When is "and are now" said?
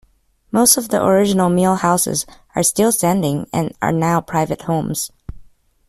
3.53-4.19